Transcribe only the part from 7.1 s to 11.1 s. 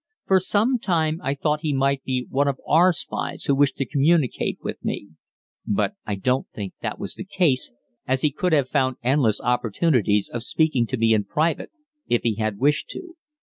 the case, as he could have found endless opportunities of speaking to